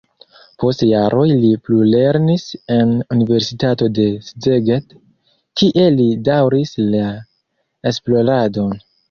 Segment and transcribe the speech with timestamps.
[0.61, 4.97] Post jaroj li plulernis en universitato de Szeged,
[5.63, 7.07] kie li daŭris la
[7.93, 8.77] esploradon.